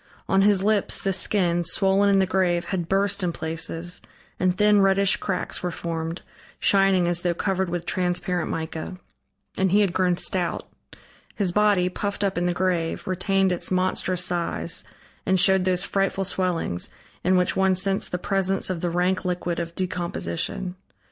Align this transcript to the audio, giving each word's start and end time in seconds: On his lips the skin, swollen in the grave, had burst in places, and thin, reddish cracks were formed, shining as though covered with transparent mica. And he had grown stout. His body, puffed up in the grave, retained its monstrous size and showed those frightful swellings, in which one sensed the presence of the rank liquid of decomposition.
On 0.27 0.41
his 0.41 0.63
lips 0.63 0.99
the 0.99 1.13
skin, 1.13 1.63
swollen 1.63 2.09
in 2.09 2.17
the 2.17 2.25
grave, 2.25 2.65
had 2.65 2.89
burst 2.89 3.21
in 3.21 3.31
places, 3.31 4.01
and 4.39 4.57
thin, 4.57 4.81
reddish 4.81 5.17
cracks 5.17 5.61
were 5.61 5.69
formed, 5.69 6.23
shining 6.59 7.07
as 7.07 7.21
though 7.21 7.35
covered 7.35 7.69
with 7.69 7.85
transparent 7.85 8.49
mica. 8.49 8.97
And 9.59 9.71
he 9.71 9.81
had 9.81 9.93
grown 9.93 10.17
stout. 10.17 10.67
His 11.35 11.51
body, 11.51 11.87
puffed 11.87 12.23
up 12.23 12.35
in 12.35 12.47
the 12.47 12.51
grave, 12.55 13.05
retained 13.05 13.51
its 13.51 13.69
monstrous 13.69 14.25
size 14.25 14.83
and 15.23 15.39
showed 15.39 15.65
those 15.65 15.83
frightful 15.83 16.23
swellings, 16.25 16.89
in 17.23 17.37
which 17.37 17.55
one 17.55 17.75
sensed 17.75 18.11
the 18.11 18.17
presence 18.17 18.71
of 18.71 18.81
the 18.81 18.89
rank 18.89 19.23
liquid 19.23 19.59
of 19.59 19.75
decomposition. 19.75 20.77